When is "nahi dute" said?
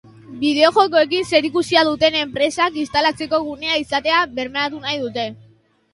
4.87-5.29